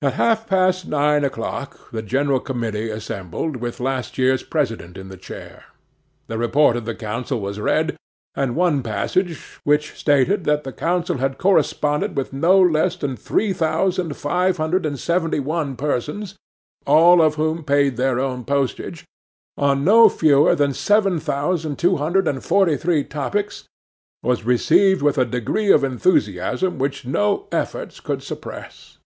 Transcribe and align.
At 0.00 0.14
half 0.14 0.46
past 0.46 0.88
nine 0.88 1.22
o'clock 1.22 1.90
the 1.92 2.00
general 2.00 2.40
committee 2.40 2.88
assembled, 2.88 3.56
with 3.56 3.76
the 3.76 3.82
last 3.82 4.16
year's 4.16 4.42
president 4.42 4.96
in 4.96 5.10
the 5.10 5.18
chair. 5.18 5.66
The 6.28 6.38
report 6.38 6.76
of 6.78 6.86
the 6.86 6.94
council 6.94 7.40
was 7.42 7.60
read; 7.60 7.94
and 8.34 8.56
one 8.56 8.82
passage, 8.82 9.60
which 9.64 9.94
stated 9.98 10.44
that 10.44 10.64
the 10.64 10.72
council 10.72 11.18
had 11.18 11.36
corresponded 11.36 12.16
with 12.16 12.32
no 12.32 12.58
less 12.58 12.96
than 12.96 13.16
three 13.18 13.52
thousand 13.52 14.16
five 14.16 14.56
hundred 14.56 14.86
and 14.86 14.98
seventy 14.98 15.40
one 15.40 15.76
persons, 15.76 16.36
(all 16.86 17.20
of 17.20 17.34
whom 17.34 17.62
paid 17.62 17.98
their 17.98 18.18
own 18.18 18.46
postage,) 18.46 19.04
on 19.58 19.84
no 19.84 20.08
fewer 20.08 20.54
than 20.54 20.72
seven 20.72 21.20
thousand 21.20 21.78
two 21.78 21.98
hundred 21.98 22.26
and 22.26 22.42
forty 22.42 22.78
three 22.78 23.04
topics, 23.04 23.64
was 24.22 24.42
received 24.46 25.02
with 25.02 25.18
a 25.18 25.26
degree 25.26 25.70
of 25.70 25.84
enthusiasm 25.84 26.78
which 26.78 27.04
no 27.04 27.46
efforts 27.52 28.00
could 28.00 28.22
suppress. 28.22 28.96